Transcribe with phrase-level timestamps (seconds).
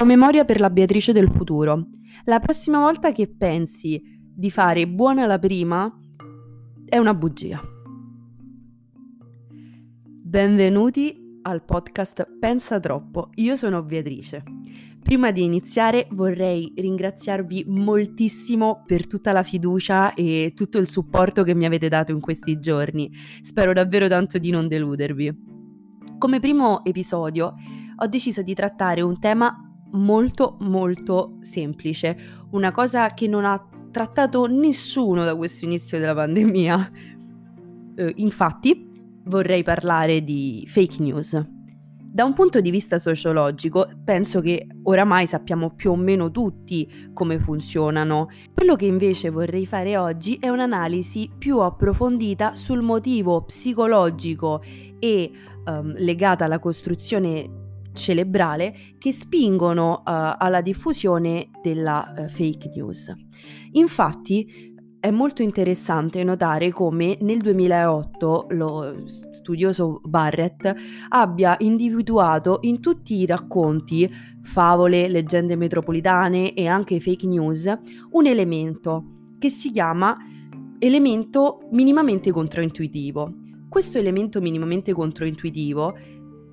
[0.00, 1.88] Promemoria per la Beatrice del futuro.
[2.24, 4.00] La prossima volta che pensi
[4.34, 5.94] di fare buona la prima,
[6.86, 7.60] è una bugia.
[9.52, 13.28] Benvenuti al podcast Pensa troppo.
[13.34, 14.42] Io sono Beatrice.
[15.02, 21.54] Prima di iniziare vorrei ringraziarvi moltissimo per tutta la fiducia e tutto il supporto che
[21.54, 23.12] mi avete dato in questi giorni.
[23.42, 25.48] Spero davvero tanto di non deludervi.
[26.16, 27.54] Come primo episodio
[27.96, 32.16] ho deciso di trattare un tema molto molto semplice,
[32.50, 36.90] una cosa che non ha trattato nessuno da questo inizio della pandemia.
[37.96, 38.88] Eh, infatti
[39.24, 41.58] vorrei parlare di fake news.
[42.12, 47.38] Da un punto di vista sociologico, penso che oramai sappiamo più o meno tutti come
[47.38, 48.30] funzionano.
[48.52, 54.60] Quello che invece vorrei fare oggi è un'analisi più approfondita sul motivo psicologico
[54.98, 55.30] e
[55.66, 57.59] um, legata alla costruzione
[57.92, 63.12] cerebrale che spingono uh, alla diffusione della uh, fake news.
[63.72, 69.02] Infatti è molto interessante notare come nel 2008 lo
[69.32, 70.74] studioso Barrett
[71.08, 74.08] abbia individuato in tutti i racconti,
[74.42, 77.78] favole, leggende metropolitane e anche fake news
[78.10, 79.04] un elemento
[79.38, 80.14] che si chiama
[80.78, 83.32] elemento minimamente controintuitivo.
[83.70, 85.96] Questo elemento minimamente controintuitivo,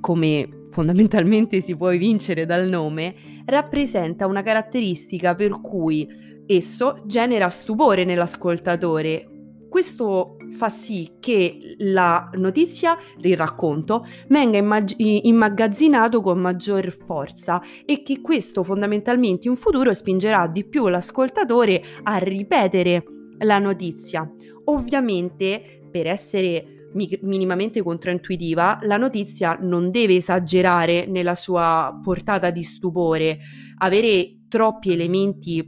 [0.00, 6.06] come fondamentalmente si può evincere dal nome, rappresenta una caratteristica per cui
[6.46, 9.28] esso genera stupore nell'ascoltatore.
[9.68, 18.02] Questo fa sì che la notizia, il racconto, venga immag- immagazzinato con maggior forza e
[18.02, 23.04] che questo fondamentalmente in futuro spingerà di più l'ascoltatore a ripetere
[23.40, 24.30] la notizia.
[24.64, 33.38] Ovviamente per essere minimamente controintuitiva, la notizia non deve esagerare nella sua portata di stupore.
[33.78, 35.66] Avere troppi elementi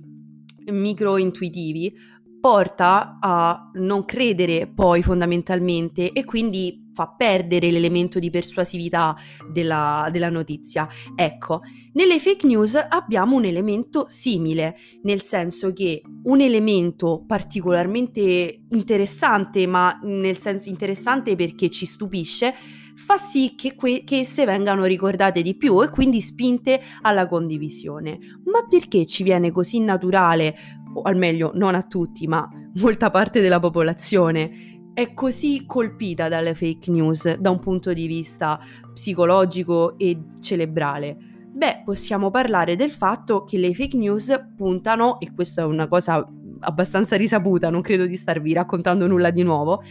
[0.70, 1.92] microintuitivi
[2.40, 9.16] porta a non credere poi fondamentalmente e quindi fa perdere l'elemento di persuasività
[9.50, 10.86] della, della, notizia.
[11.16, 11.62] Ecco,
[11.94, 19.98] nelle fake news abbiamo un elemento simile, nel senso che un elemento particolarmente interessante, ma
[20.02, 22.54] nel senso interessante perché ci stupisce,
[22.94, 28.18] fa sì che, que- che esse vengano ricordate di più e quindi spinte alla condivisione.
[28.44, 30.54] Ma perché ci viene così naturale,
[30.92, 36.54] o al meglio non a tutti, ma molta parte della popolazione, è così colpita dalle
[36.54, 38.60] fake news da un punto di vista
[38.92, 41.16] psicologico e cerebrale?
[41.52, 46.24] Beh, possiamo parlare del fatto che le fake news puntano, e questa è una cosa
[46.60, 49.82] abbastanza risaputa, non credo di starvi raccontando nulla di nuovo,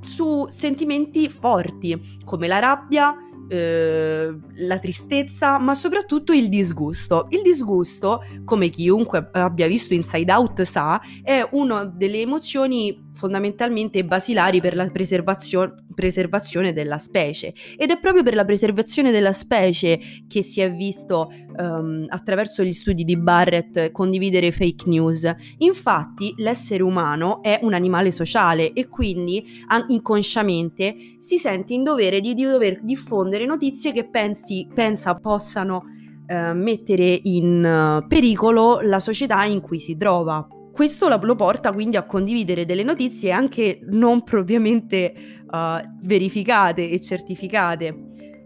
[0.00, 3.16] su sentimenti forti come la rabbia,
[3.48, 7.26] eh, la tristezza, ma soprattutto il disgusto.
[7.30, 14.60] Il disgusto, come chiunque abbia visto Inside Out sa, è una delle emozioni fondamentalmente basilari
[14.60, 20.42] per la preservazio- preservazione della specie ed è proprio per la preservazione della specie che
[20.42, 25.32] si è visto um, attraverso gli studi di Barrett condividere fake news.
[25.58, 29.44] Infatti l'essere umano è un animale sociale e quindi
[29.88, 35.84] inconsciamente si sente in dovere di, di dover diffondere notizie che pensi, pensa possano
[36.28, 40.46] uh, mettere in uh, pericolo la società in cui si trova.
[40.74, 45.14] Questo lo porta quindi a condividere delle notizie anche non propriamente
[45.48, 47.96] uh, verificate e certificate.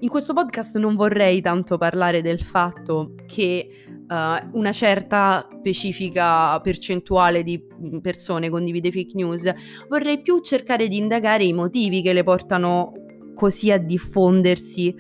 [0.01, 7.43] In questo podcast non vorrei tanto parlare del fatto che uh, una certa specifica percentuale
[7.43, 7.65] di
[8.03, 9.51] persone condivide fake news,
[9.89, 12.93] vorrei più cercare di indagare i motivi che le portano
[13.39, 14.93] così a diffondersi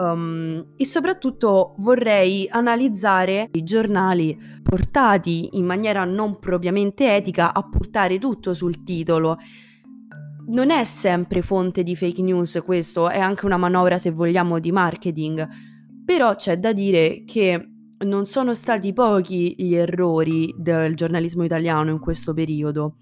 [0.00, 8.18] Um, e soprattutto vorrei analizzare i giornali portati in maniera non propriamente etica a portare
[8.18, 9.36] tutto sul titolo.
[10.46, 14.72] Non è sempre fonte di fake news questo, è anche una manovra se vogliamo di
[14.72, 15.46] marketing,
[16.02, 21.98] però c'è da dire che non sono stati pochi gli errori del giornalismo italiano in
[21.98, 22.96] questo periodo.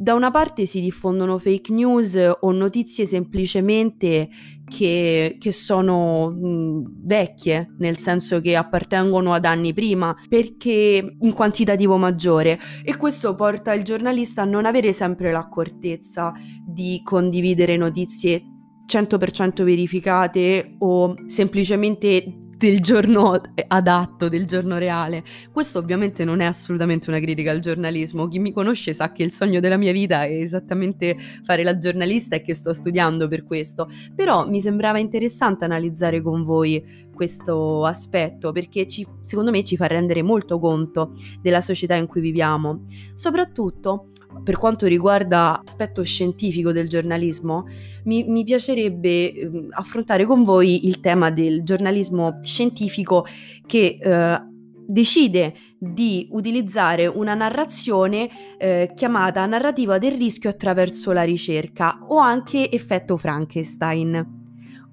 [0.00, 4.30] Da una parte si diffondono fake news o notizie semplicemente
[4.64, 11.98] che, che sono mh, vecchie, nel senso che appartengono ad anni prima, perché in quantitativo
[11.98, 12.58] maggiore.
[12.82, 16.32] E questo porta il giornalista a non avere sempre l'accortezza
[16.66, 18.42] di condividere notizie
[18.86, 25.24] 100% verificate o semplicemente del giorno adatto, del giorno reale.
[25.50, 28.28] Questo ovviamente non è assolutamente una critica al giornalismo.
[28.28, 32.36] Chi mi conosce sa che il sogno della mia vita è esattamente fare la giornalista
[32.36, 33.88] e che sto studiando per questo.
[34.14, 39.86] Però mi sembrava interessante analizzare con voi questo aspetto perché ci, secondo me ci fa
[39.86, 42.84] rendere molto conto della società in cui viviamo.
[43.14, 44.10] Soprattutto
[44.42, 47.66] per quanto riguarda l'aspetto scientifico del giornalismo,
[48.04, 53.26] mi, mi piacerebbe eh, affrontare con voi il tema del giornalismo scientifico
[53.66, 54.48] che eh,
[54.86, 58.28] decide di utilizzare una narrazione
[58.58, 64.38] eh, chiamata narrativa del rischio attraverso la ricerca o anche effetto Frankenstein.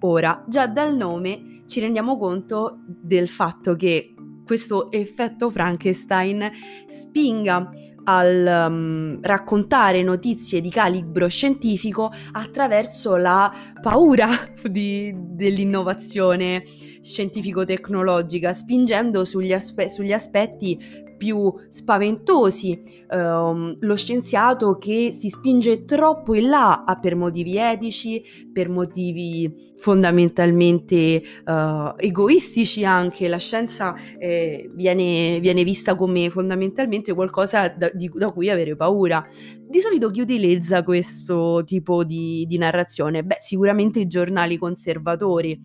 [0.02, 4.14] Ora, già dal nome ci rendiamo conto del fatto che
[4.46, 6.50] questo effetto Frankenstein
[6.86, 7.70] spinga
[8.10, 14.30] al um, raccontare notizie di calibro scientifico attraverso la paura
[14.64, 16.64] di, dell'innovazione
[17.02, 26.36] scientifico-tecnologica, spingendo sugli, aspe- sugli aspetti più spaventosi, ehm, lo scienziato che si spinge troppo
[26.36, 28.24] in là per motivi etici,
[28.54, 37.68] per motivi fondamentalmente eh, egoistici anche, la scienza eh, viene, viene, vista come fondamentalmente qualcosa
[37.70, 39.26] da, di, da, cui avere paura.
[39.70, 43.24] Di solito chi utilizza questo tipo di, di narrazione?
[43.24, 45.60] Beh, sicuramente i giornali conservatori.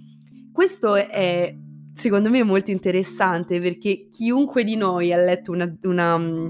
[0.53, 1.57] Questo è
[1.93, 6.47] secondo me molto interessante perché chiunque di noi ha letto una, una mm,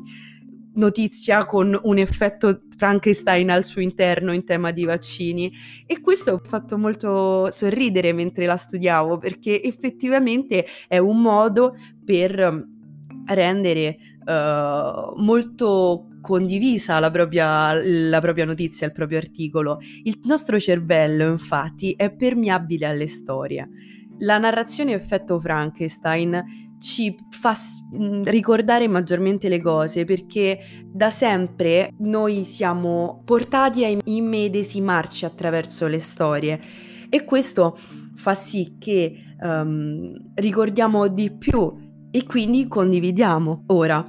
[0.75, 5.53] notizia con un effetto Frankenstein al suo interno in tema di vaccini
[5.87, 12.53] e questo ha fatto molto sorridere mentre la studiavo perché effettivamente è un modo per
[12.53, 12.61] mm,
[13.27, 19.81] rendere uh, molto condivisa la propria, la propria notizia, il proprio articolo.
[20.05, 23.69] Il nostro cervello infatti è permeabile alle storie
[24.23, 27.55] la narrazione effetto Frankenstein ci fa
[28.25, 36.61] ricordare maggiormente le cose perché da sempre noi siamo portati a immedesimarci attraverso le storie
[37.09, 37.79] e questo
[38.17, 43.65] fa sì che um, ricordiamo di più e quindi condividiamo.
[43.69, 44.05] Ora,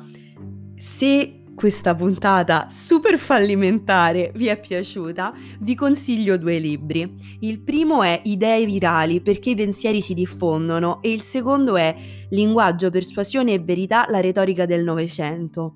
[0.75, 7.37] se questa puntata super fallimentare vi è piaciuta, vi consiglio due libri.
[7.39, 11.95] Il primo è Idee virali perché i pensieri si diffondono e il secondo è
[12.29, 15.75] Linguaggio, persuasione e verità, la retorica del Novecento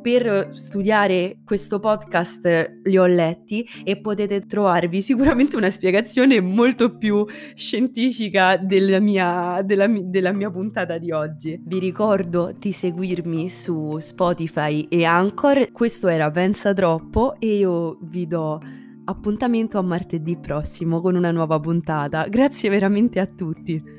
[0.00, 7.26] per studiare questo podcast li ho letti e potete trovarvi sicuramente una spiegazione molto più
[7.54, 11.60] scientifica della mia, della, della mia puntata di oggi.
[11.62, 15.70] Vi ricordo di seguirmi su Spotify e Anchor.
[15.72, 18.60] Questo era Pensa Troppo e io vi do
[19.04, 22.26] appuntamento a martedì prossimo con una nuova puntata.
[22.28, 23.97] Grazie veramente a tutti.